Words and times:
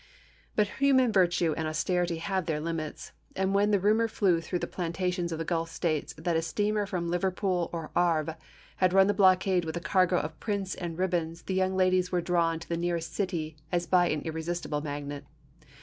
But 0.55 0.79
human 0.79 1.11
virtue 1.11 1.53
and 1.55 1.67
austerity 1.67 2.17
have 2.17 2.47
their 2.47 2.59
limits; 2.59 3.11
and 3.35 3.53
when 3.53 3.69
the 3.69 3.79
rumor 3.79 4.07
flew 4.07 4.41
through 4.41 4.57
the 4.57 4.65
plantations 4.65 5.31
of 5.31 5.37
the 5.37 5.45
Gulf 5.45 5.69
States 5.69 6.15
that 6.17 6.35
a 6.35 6.41
steamer 6.41 6.87
from 6.87 7.07
Liverpool 7.11 7.69
or 7.71 7.91
Havre 7.95 8.37
had 8.77 8.93
run 8.93 9.05
the 9.05 9.13
blockade 9.13 9.63
with 9.63 9.77
a 9.77 9.79
cargo 9.79 10.17
of 10.17 10.39
prints 10.39 10.73
and 10.73 10.97
ribbons 10.97 11.43
the 11.43 11.53
young 11.53 11.75
ladies 11.77 12.11
were 12.11 12.19
drawn 12.19 12.57
to 12.61 12.67
the 12.67 12.77
nearest 12.77 13.13
city 13.13 13.57
as 13.71 13.85
by 13.85 14.09
an 14.09 14.21
irresistible 14.21 14.81
magnet. 14.81 15.23